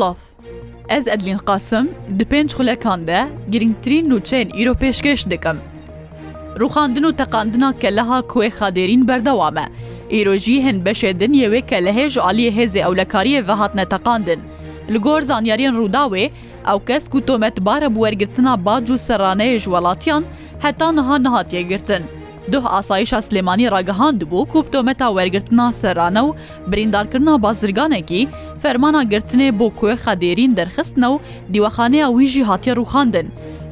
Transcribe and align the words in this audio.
Love. 0.00 0.16
Ez 0.88 1.08
Edlin 1.08 1.38
Qasim 1.38 1.86
di 2.18 2.24
pênc 2.24 2.50
xulekan 2.56 3.06
de 3.06 3.18
girîngtirîn 3.50 4.10
nûçeyên 4.10 4.50
îro 4.62 4.72
pêşkeş 4.74 5.30
dikim. 5.30 5.56
Rûxandin 6.60 7.04
û 7.10 7.16
teqandina 7.16 7.78
keleha 7.78 8.18
kuê 8.18 8.48
xaderîn 8.50 9.08
berdewam 9.08 9.56
e. 9.58 9.64
Îrojî 10.10 10.62
hin 10.64 10.84
beşedin 10.84 11.32
ye 11.32 11.48
wê 11.48 11.60
kelehê 11.60 12.10
ji 12.10 12.20
aliyê 12.20 12.50
hêzê 12.58 12.80
ewlekariyê 12.88 13.48
ve 13.48 13.52
hatne 13.52 13.84
teqandin. 13.84 14.40
Li 14.92 14.98
gor 14.98 15.22
zanyariyên 15.22 15.76
Rûdawê 15.76 16.30
ew 16.70 16.84
kes 16.86 17.08
ku 17.08 17.26
tometbare 17.26 17.90
bi 17.94 17.94
wergirtina 17.94 18.64
bac 18.64 18.88
û 18.90 18.94
serraneyê 18.98 19.58
ji 19.58 19.64
welatiyan 19.64 20.24
heta 20.62 20.92
niha 20.92 21.18
nihatiye 21.18 21.62
girtin. 21.62 22.02
دوه 22.52 22.66
ئاسایشا 22.76 23.18
سلێمانی 23.28 23.70
ڕاگەهاند 23.74 24.20
بوو 24.30 24.48
کوپتۆمەتا 24.52 25.08
وەرگرتنا 25.16 25.66
سەرانە 25.80 26.20
و 26.26 26.34
بریندارکردنا 26.70 27.34
بازرگانێکی 27.44 28.22
فەرمانە 28.62 29.02
گرتنێ 29.12 29.48
بۆ 29.58 29.66
کوێ 29.78 29.94
خەدێرین 30.04 30.52
دەرخستنە 30.58 31.08
و 31.14 31.20
دیوەخانەیە 31.52 32.06
ویژی 32.16 32.42
هاتیە 32.50 32.72
ڕوخاندن. 32.78 33.26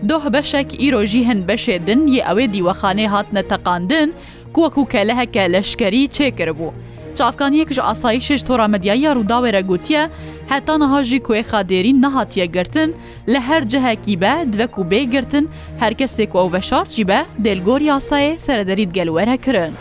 دۆه 0.09 0.25
بەشێک 0.35 0.69
ئیرۆژی 0.83 1.27
هەن 1.29 1.41
بەشێدن 1.49 2.01
یە 2.17 2.23
ئەوێ 2.29 2.47
دیوەخانەی 2.55 3.13
هاتنە 3.15 3.43
تەقاندن، 3.51 4.09
کوەک 4.55 4.75
و 4.79 4.85
کە 4.93 5.01
لە 5.09 5.15
هەکە 5.21 5.43
لەشکری 5.55 6.03
چێکرد 6.17 6.55
بوو. 6.59 6.71
Çavkaniyekij 7.15 7.79
asayişêj 7.79 8.47
toramediyaya 8.47 9.13
rûdawere 9.13 9.61
gotiye, 9.67 10.11
heta 10.49 10.79
niha 10.79 11.01
jî 11.05 11.21
kuêxa 11.23 11.69
derîn 11.69 12.03
nehatiye 12.03 12.47
girtin, 12.47 12.97
li 13.29 13.41
her 13.41 13.69
cihekî 13.69 14.21
be 14.21 14.33
divek 14.53 14.71
û 14.73 14.91
bê 14.91 15.03
girtin, 15.03 15.51
herkesê 15.81 16.29
ku 16.29 16.39
ew 16.39 16.53
veşar 16.59 16.87
jî 16.87 17.09
be 17.09 17.25
delgorî 17.39 17.87
asayê 17.89 18.39
serederî 18.39 18.93
gel 18.93 19.07
were 19.07 19.37
kirin. 19.37 19.73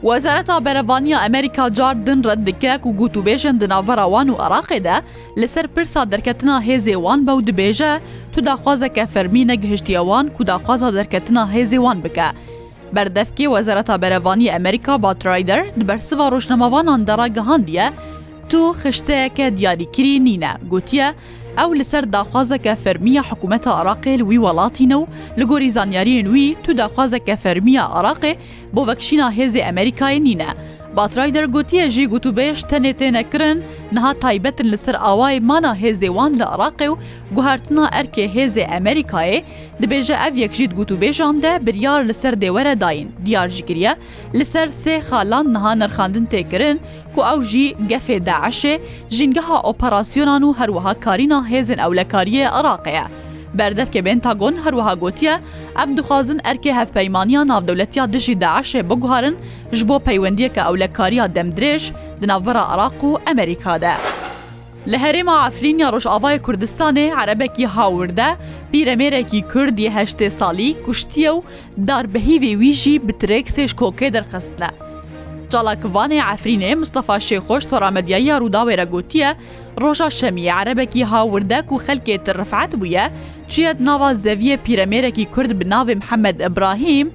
Wezareta 0.00 0.64
Berevaniya 0.64 1.20
Amerîka 1.20 1.72
car 1.74 2.06
din 2.06 2.24
red 2.24 2.46
dike 2.46 2.78
ku 2.82 2.96
got 2.96 3.16
û 3.16 3.20
bêjin 3.26 3.60
di 3.60 3.68
navbera 3.68 4.04
wan 4.04 4.28
û 4.28 4.34
Iraqê 4.36 4.84
de 4.84 4.94
li 5.40 5.48
ser 5.48 5.66
pirsa 5.68 6.12
derketina 6.12 6.62
hêzê 6.66 6.94
wan 6.94 7.26
bew 7.26 7.40
dibêje, 7.52 8.00
tu 8.32 8.44
daxwazeke 8.44 9.06
fermînek 9.06 9.62
gihiştiye 9.62 9.98
wan 9.98 10.28
ku 10.30 10.46
daxwaza 10.46 10.94
derketina 10.94 11.48
hêzê 11.54 11.76
wan 11.76 12.04
bike. 12.04 12.32
Berdevkê 12.92 13.44
Wezereta 13.46 13.94
Berevanî 14.02 14.52
Amerika 14.52 15.02
Batrider 15.02 15.70
di 15.80 15.88
bersiva 15.88 16.30
rojnemavanan 16.32 17.06
dera 17.06 17.26
gihandiye, 17.28 17.90
tu 18.48 18.74
xişteyeke 18.84 19.56
diyarîkirî 19.56 20.24
nîne 20.24 20.50
gotiye, 20.70 21.14
ew 21.62 21.78
li 21.78 21.84
ser 21.84 22.12
daxwazeke 22.12 22.74
fermiya 22.74 23.22
hikûmeta 23.22 23.70
Iraqê 23.82 24.18
li 24.18 24.22
wî 24.30 24.36
welatîne 24.36 24.94
û 25.02 25.06
li 25.38 25.44
gorî 25.44 25.70
zanyariyên 25.70 26.26
wî 26.34 26.46
tu 26.64 26.78
daxwazeke 26.78 27.36
fermiya 27.36 27.84
Iraqê 28.00 28.32
bo 28.74 28.86
vekşîna 28.86 29.28
hêzê 29.38 29.60
Emerikayê 29.72 30.24
nîne. 30.24 30.46
باترای 30.98 31.30
دەرگوتیەژی 31.36 32.04
گوتوبێش 32.12 32.58
تەنێ 32.70 32.92
تێنەکردن 33.00 33.58
نها 33.94 34.12
تایبەتن 34.24 34.66
لەسەر 34.72 34.96
ئاوای 35.04 35.36
مانا 35.48 35.72
هێزێوان 35.82 36.32
لە 36.38 36.42
عراقێ 36.52 36.88
و 36.90 36.94
گوهارتنا 37.36 37.84
ئەرکێ 37.96 38.24
هێزێ 38.36 38.64
ئەمریکایە 38.72 39.40
دەبێژە 39.82 40.16
ئەف 40.22 40.34
یەکژیت 40.44 40.72
گوتوبێژان 40.78 41.36
دە 41.44 41.52
بریار 41.66 42.00
لەسەر 42.10 42.34
دێوەرە 42.42 42.74
داین 42.82 43.08
دیارژیگریە 43.24 43.92
لەسەر 44.38 44.68
سێ 44.82 44.94
خالان 45.08 45.46
نها 45.54 45.72
نرخاندن 45.80 46.24
تێکردن 46.32 46.76
کو 47.14 47.20
ئەو 47.28 47.38
ژی 47.50 47.66
گەفێ 47.90 48.16
داعشێ 48.28 48.74
ژینگەها 49.16 49.58
ئۆپەراسیۆنان 49.66 50.42
و 50.44 50.54
هەروەها 50.58 50.94
کارینا 51.04 51.40
هێزن 51.52 51.78
ئەولەکاریە 51.84 52.46
عراقەیە. 52.58 53.06
بەردەفکە 53.58 54.00
بێن 54.06 54.18
تاگۆن 54.26 54.54
هەروەها 54.64 54.94
گوتیە 55.02 55.34
ئەم 55.78 55.90
دخوازن 55.98 56.38
ئەرکێ 56.46 56.72
هەفپەیمانیا 56.80 57.42
ناودەولەتیا 57.50 58.04
دژی 58.14 58.34
داعشێ 58.44 58.80
بگوهارن 58.90 59.34
ژ 59.76 59.80
بۆ 59.88 59.96
پەیوەندیەکە 60.06 60.62
ئەو 60.66 60.74
لە 60.82 60.88
کاریا 60.96 61.24
دەمدرێژ 61.36 61.82
دناوبەرە 62.20 62.62
عراق 62.72 62.98
و 63.08 63.10
ئەمریکادا. 63.26 63.94
لە 64.90 64.96
هەرێما 65.04 65.34
ئافرینیا 65.42 65.88
ڕۆژاوای 65.94 66.38
کوردستانێ 66.46 67.06
عەرەبێکی 67.18 67.70
هاوردە 67.76 68.28
پیرەمێرەی 68.70 69.24
کوردی 69.52 69.92
هەشتێ 69.96 70.28
ساڵی 70.38 70.70
کوشتیە 70.84 71.30
و 71.36 71.44
داربەهیوی 71.88 72.52
ویژی 72.62 72.94
بترێک 73.08 73.46
سێش 73.56 73.72
کۆکێ 73.80 74.08
دەرخستە. 74.16 74.68
جاڵاکوانێ 75.54 76.18
ئەفرینێ 76.28 76.72
مستەفا 76.82 77.16
شێخۆش 77.28 77.62
تۆرامەدیایی 77.70 78.38
ڕووداوێرە 78.42 78.86
گوتیە 78.92 79.30
ڕۆژە 79.82 80.08
شەمی 80.18 80.52
عربێکی 80.58 81.02
هاوردەک 81.10 81.66
و 81.70 81.82
خەلکێ 81.86 82.14
ترفعات 82.26 82.72
بووە 82.80 83.04
چێت 83.52 83.76
ناوا 83.88 84.10
زەویە 84.24 84.56
پیرەمێرەی 84.64 85.30
کورد 85.34 85.52
بناوێ 85.60 85.94
محەممەد 86.00 86.36
ئەبراهیم 86.44 87.08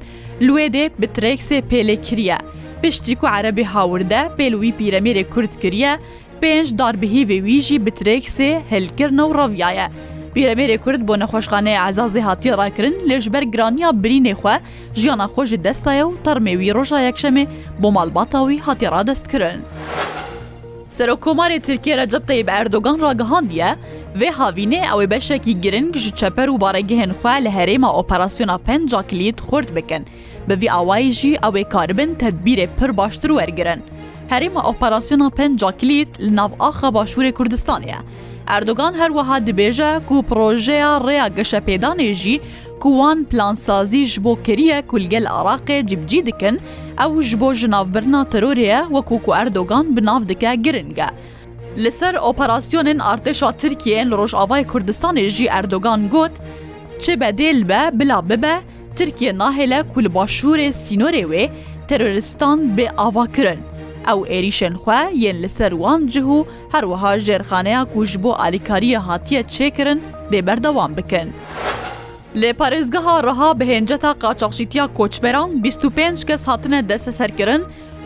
لێدێ 0.45 0.85
بترێکسێ 1.01 1.57
پێلێ 1.69 1.95
کریە 2.06 2.38
پشتی 2.81 3.16
و 3.24 3.28
عربی 3.35 3.66
هاوردە 3.74 4.22
پێلووی 4.38 4.75
پیرەمێرێ 4.79 5.24
کورد 5.34 5.53
کریە 5.62 5.94
پێنج 6.41 6.68
داربهی 6.79 7.28
وێویژی 7.29 7.81
بترێکسێ 7.85 8.51
هەلکردن 8.72 9.19
و 9.29 9.34
ڕەویایە. 9.38 9.88
پیرەبێرێ 10.35 10.78
کورد 10.84 11.01
بۆ 11.07 11.16
نەخۆشخانەیە 11.22 11.81
ئازازی 11.84 12.22
هاتی 12.28 12.51
ڕاکردن 12.59 12.96
لێژبەر 13.09 13.44
گرانیا 13.53 13.90
برینێ 14.03 14.34
خوێ 14.41 14.57
ژیانە 15.01 15.28
خۆشی 15.34 15.62
دەستایە 15.66 16.03
و 16.07 16.19
تەرمێوی 16.25 16.73
ڕۆژە 16.78 17.00
یەکشەمێ 17.07 17.44
بۆ 17.81 17.88
ماڵباتاوی 17.96 18.59
هاتی 18.66 18.88
ڕادستکردن. 18.94 19.57
سەرۆکۆماری 20.95 21.59
ترکیە 21.68 21.95
رە 22.00 22.06
جبتەی 22.13 22.45
بە 22.47 22.51
ئەردۆگان 22.57 22.97
ڕاگەهاندیە، 23.06 23.69
vê 24.19 24.29
havînê 24.40 24.81
ew 24.94 25.00
ê 25.06 25.07
beşekî 25.13 25.53
giring 25.63 25.88
ji 26.03 26.09
çeper 26.19 26.47
û 26.53 26.56
baregehên 26.66 27.12
xwe 27.19 27.35
li 27.45 27.51
herêma 27.57 27.90
operasyona 28.01 28.57
penca 28.68 29.01
kilît 29.09 29.38
xurt 29.50 29.69
bikin. 29.75 30.03
Bi 30.50 30.53
vî 30.62 30.69
awayî 30.79 31.12
jî 31.19 31.31
ew 31.47 31.56
ê 31.63 31.69
karbin 31.69 32.12
tedbîrê 32.24 32.68
pir 32.79 32.97
baştir 32.97 33.29
wergirin. 33.38 33.81
Herêma 34.34 34.62
operasyona 34.74 35.29
penca 35.29 35.69
kilît 35.79 36.12
li 36.25 36.31
nav 36.35 36.51
axa 36.69 36.88
başûrê 36.97 37.29
Kurdistanê 37.38 37.88
ye. 37.88 38.00
ئەردۆگان 38.53 38.94
هەروەها 39.01 39.38
دبێژە 39.47 39.91
و 40.13 40.17
پرۆژەیە 40.29 40.91
ڕێیا 41.06 41.28
گەشە 41.38 41.59
پێدانێژی 41.67 42.38
کووان 42.83 43.19
پلانسازی 43.29 44.03
ji 44.11 44.17
بۆ 44.23 44.33
کریە 44.45 44.78
کولگەل 44.89 45.25
عراقێ 45.35 45.78
جبجی 45.89 46.22
dikin 46.28 46.56
ew 47.07 47.13
ji 47.29 47.35
بۆ 47.41 47.50
ji 47.59 47.67
navbirna 47.75 48.22
terorê 48.33 48.69
وەکو 48.95 49.17
ku 49.25 49.29
ئەردۆگان 49.38 49.85
bi 49.95 50.01
nav 50.09 50.22
dike 50.29 50.51
giringge. 50.66 51.09
Li 51.83 51.91
ser 52.00 52.16
operasyonên 52.31 53.00
artêşa 53.11 53.50
Tirkiyeyên 53.61 54.07
li 54.11 54.16
Rojavay 54.22 54.63
Kurdistanê 54.72 55.25
jî 55.35 55.45
Erdogan 55.59 56.01
got, 56.13 56.31
çi 57.01 57.12
bedêl 57.22 57.59
be 57.69 57.81
bila 58.00 58.19
bibe, 58.29 58.56
Tirkiye 58.97 59.31
nahêle 59.41 59.79
ku 59.94 60.00
li 60.03 60.09
başûrê 60.17 60.69
sînorê 60.85 61.23
wê 61.31 61.44
teröristan 61.89 62.59
bê 62.77 62.88
ava 63.06 63.25
kirin. 63.35 63.62
ئەو 64.10 64.20
عێریشن 64.32 64.74
خوێ 64.84 65.02
یەن 65.24 65.38
لەسەر 65.44 65.72
وان 65.82 66.02
جه 66.14 66.24
و 66.38 66.46
هەروەها 66.74 67.12
ژێرخانەیە 67.26 67.82
کوژ 67.94 68.12
بۆ 68.24 68.32
ئالیکاریە 68.42 69.00
هاتیە 69.08 69.42
چێکردن 69.56 70.00
دێبەردەوام 70.32 70.92
بکەن. 70.98 71.28
لێ 72.42 72.52
پارێزگەها 72.60 73.16
ڕەها 73.28 73.50
بهێنجەتا 73.60 74.12
قاچەخشیتیا 74.22 74.86
کۆچبەران 74.98 75.50
25 75.64 76.20
کەس 76.30 76.42
هاتنە 76.50 76.80
دەستە 76.90 77.12
سەرکردن 77.20 77.62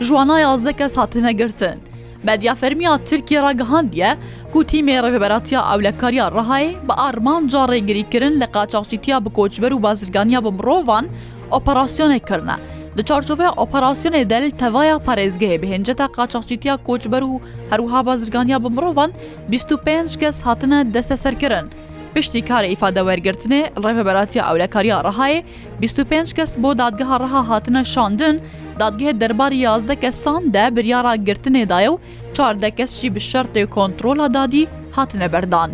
ژوانای 0.06 0.42
یازدە 0.48 0.72
کەس 0.80 0.94
هاتنە 1.00 1.30
گرتن. 1.40 1.78
بەدیا 2.26 2.54
فەرمیا 2.60 2.92
ترکی 3.08 3.36
ڕگەهاندیە 3.46 4.10
کوتیمێ 4.54 4.96
ڕێبەراتیا 5.04 5.60
ئەولەکاریا 5.68 6.26
ڕەهایی 6.36 6.78
بە 6.86 6.94
ئارمانجا 7.00 7.62
ڕێگریکردن 7.72 8.34
لە 8.42 8.46
قاچەخشیتیا 8.54 9.16
بکۆچبەر 9.24 9.72
و 9.74 9.82
بازرگانیا 9.86 10.40
بە 10.44 10.50
مرۆڤان 10.58 11.04
ئۆپەراسیۆنێککردە. 11.52 12.56
Di 12.96 13.02
çarçovaya 13.04 13.50
operasyonê 13.50 14.30
del 14.30 14.50
tevaya 14.50 14.96
parêzgehê 14.98 15.62
bihênceta 15.62 16.06
qaçaxçîtiya 16.08 16.76
koçber 16.84 17.22
û 17.22 17.40
herwiha 17.70 18.06
bazirganiya 18.06 18.64
bi 18.64 18.68
mirovan 18.68 19.12
25 19.52 20.16
kes 20.16 20.42
hatine 20.42 20.94
deste 20.94 21.16
serkirin. 21.16 21.70
Piştî 22.14 22.38
karê 22.38 22.66
îfade 22.72 23.00
wergirtinê 23.00 23.84
revberatiya 23.84 24.44
ewlekariya 24.50 25.00
rehayê 25.00 25.42
25 25.82 26.32
kes 26.32 26.58
bo 26.58 26.78
dadgeha 26.78 27.20
reha 27.20 27.48
hatine 27.48 27.84
şandin, 27.84 28.42
dadgehê 28.80 29.20
derbarî 29.20 29.56
yazde 29.56 29.96
kesan 30.00 30.52
de 30.54 30.76
biryara 30.76 31.14
girtinê 31.16 31.68
daye 31.68 31.88
û 31.88 31.98
çardeh 32.34 32.76
kes 32.76 33.00
jî 33.00 33.14
bi 33.14 33.18
şertê 33.18 33.66
kontrola 33.66 34.34
dadî 34.34 34.66
hatine 34.92 35.32
berdan. 35.32 35.70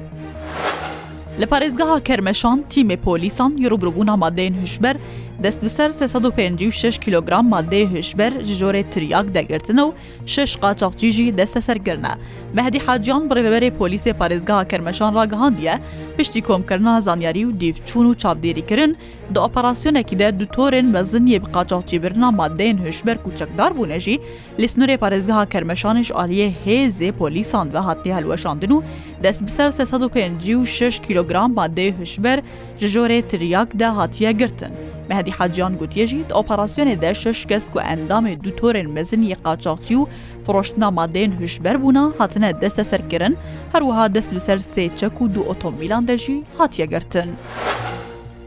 Li 1.41 1.45
parêzgeha 1.45 2.03
kermeşan 2.03 2.65
tîmê 2.71 2.97
polîsan 2.97 3.51
yurubrbûna 3.57 4.11
madeyên 4.17 4.63
hişber 4.63 4.97
دەست 5.45 5.61
بسەر 5.65 5.91
356 5.91 6.99
کیلوگرام 7.05 7.45
مادەی 7.55 7.87
هێشبەر 7.95 8.33
ژۆرە 8.59 8.83
تریاک 8.93 9.27
دەگرتن 9.37 9.79
و 9.79 9.89
شش 10.27 10.57
قاچاقجیژی 10.63 11.35
دەستە 11.39 11.61
سەرگرنە 11.69 12.13
مەهدی 12.57 12.79
حاجیان 12.87 13.23
بڕێبەرێ 13.31 13.71
پۆلیسی 13.79 14.13
پارێزگا 14.21 14.59
کەرمەشان 14.71 15.13
ڕاگەهاندیە 15.19 15.75
پشتی 16.19 16.41
کۆمکردنا 16.49 16.95
زانیاری 17.07 17.45
و 17.45 17.51
دیفچون 17.61 18.07
و 18.07 18.15
چاپدێریکردن 18.23 18.93
دو 19.35 19.41
ئۆپەراسسیۆنێکیدا 19.45 20.29
دوتۆرن 20.41 20.87
بە 20.95 21.01
زنیە 21.13 21.39
بقاچاقجیبرنا 21.45 22.29
مادەین 22.41 22.77
هێشبەر 22.87 23.17
کوچەکدار 23.25 23.71
بوونەژی 23.79 24.17
لە 24.61 24.67
سنوورێ 24.73 24.97
پارێزگا 25.03 25.41
کەرمەشانش 25.53 26.09
ئالیە 26.17 26.49
هێزێ 26.67 27.11
پۆلیسان 27.21 27.67
بە 27.75 27.79
هاتی 27.87 28.11
هەلوەشاندن 28.17 28.73
و 28.77 28.83
دەست 29.25 29.43
بسەر 29.47 29.69
356 29.71 31.01
کیلوگرام 31.05 31.51
مادەی 31.59 31.93
هشبەر 32.03 32.39
ژۆرە 32.93 33.19
تریاکدا 33.31 33.89
هاتیە 33.99 34.33
گرتن. 34.41 34.73
Mehedî 35.09 35.31
Haciyyan 35.33 35.79
gotiye 35.79 36.07
jî 36.07 36.25
operasyonê 36.31 37.01
de 37.01 37.15
şeş 37.15 37.45
kes 37.45 37.65
ku 37.73 37.79
endamê 37.81 38.45
du 38.45 38.49
torên 38.49 38.87
mezin 38.93 39.23
yê 39.23 39.37
qaçaxçî 39.45 39.95
û 39.95 40.07
firoştina 40.47 40.87
madeyên 41.01 41.41
hişber 41.41 41.83
bûna 41.85 42.13
hatine 42.21 42.61
deste 42.61 42.85
serkirin, 42.85 43.39
her 43.73 43.81
wiha 43.81 44.15
dest 44.15 44.33
bi 44.33 44.41
ser 44.41 44.57
sê 44.59 44.97
çek 44.97 45.13
û 45.21 45.35
du 45.35 45.41
otomîlan 45.41 46.09
de 46.09 46.19
jî 46.19 46.43
hatiye 46.59 46.87
girtin. 46.87 47.31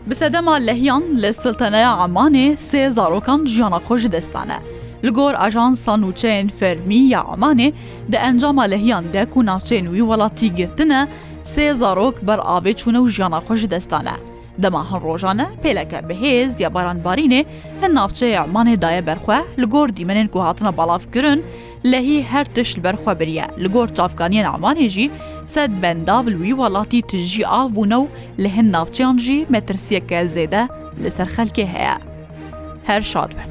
Bi 0.08 0.16
sedema 0.16 0.54
lehiyan 0.56 1.04
li 1.22 1.34
silteneya 1.34 1.90
Emanê 1.90 2.46
sê 2.70 2.90
zarokan 2.92 3.46
jiyana 3.46 3.78
xwe 3.78 3.98
ji 3.98 4.12
destane. 4.12 4.58
Li 5.04 5.10
gor 5.10 5.34
ajansa 5.34 5.92
nûçeyên 5.94 6.50
fermî 6.50 6.96
ya 6.98 7.20
Emanê 7.20 7.74
di 8.12 8.16
encama 8.16 8.64
lehiyan 8.64 9.14
de 9.14 9.26
ku 9.30 9.40
navçeyên 9.44 9.86
wî 9.86 10.00
welatî 10.00 10.56
girtine, 10.56 11.08
sê 11.44 11.74
zarok 11.74 12.28
ber 12.28 12.38
avê 12.40 12.74
çûne 12.74 12.98
û 12.98 13.10
jiyana 13.10 13.38
xwe 13.38 13.56
ji 13.56 13.72
destane. 13.72 14.12
دەما 14.64 14.82
هەڵ 14.90 15.02
ڕۆژانە 15.10 15.48
پێلەکە 15.64 16.00
بەهێز 16.10 16.52
یا 16.64 16.70
بارانبارینێ 16.76 17.42
هەن 17.82 17.92
ناوچەیە 17.98 18.40
ئەمانێدایە 18.42 19.04
بەرخە 19.08 19.40
لە 19.62 19.66
گۆر 19.74 19.88
دیمەنێن 19.98 20.28
کو 20.34 20.40
هاتنە 20.48 20.72
بەڵافگرن 20.80 21.40
لەهی 21.92 22.20
هەر 22.32 22.46
تشت 22.56 22.76
بەرخە 22.86 23.14
بریە 23.20 23.46
لە 23.64 23.68
گۆر 23.76 23.88
چافکانیە 23.98 24.42
ئامانێژی 24.52 25.08
سەد 25.54 25.72
بەنداوی 25.82 26.54
وڵاتی 26.60 27.00
تژی 27.10 27.44
ئاو 27.52 27.66
بوونە 27.76 27.98
و 28.04 28.12
لە 28.44 28.50
هەن 28.56 28.68
ناوچیانژی 28.76 29.48
مەترسیەکە 29.54 30.20
زێدە 30.36 30.64
لەسەر 31.04 31.28
خەلکێ 31.36 31.66
هەیە 31.74 31.96
هەر 32.90 33.02
شاد 33.12 33.30
بن. 33.38 33.50